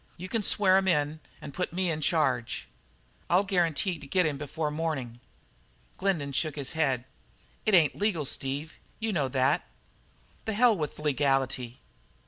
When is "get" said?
4.07-4.25